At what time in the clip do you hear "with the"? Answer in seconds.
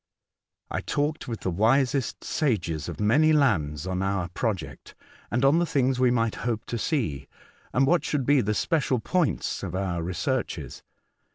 1.27-1.51